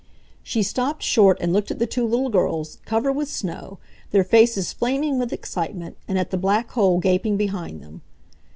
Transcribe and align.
She 0.41 0.63
stopped 0.63 1.03
short 1.03 1.37
and 1.39 1.53
looked 1.53 1.69
at 1.69 1.77
the 1.77 1.85
two 1.85 2.07
little 2.07 2.29
girls, 2.31 2.79
covered 2.87 3.11
with 3.13 3.29
snow, 3.29 3.77
their 4.09 4.23
faces 4.23 4.73
flaming 4.73 5.19
with 5.19 5.31
excitement, 5.31 5.95
and 6.07 6.17
at 6.17 6.31
the 6.31 6.37
black 6.39 6.71
hole 6.71 6.99
gaping 6.99 7.37
behind 7.37 7.83
them. 7.83 8.01